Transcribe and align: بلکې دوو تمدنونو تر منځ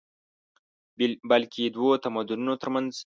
بلکې 1.31 1.63
دوو 1.75 1.91
تمدنونو 2.05 2.53
تر 2.61 2.69
منځ 2.75 2.91